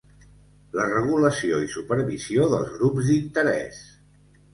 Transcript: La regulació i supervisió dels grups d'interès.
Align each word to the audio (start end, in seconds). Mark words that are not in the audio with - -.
La 0.77 0.85
regulació 0.93 1.59
i 1.65 1.69
supervisió 1.73 2.47
dels 2.53 2.73
grups 2.79 3.11
d'interès. 3.11 3.83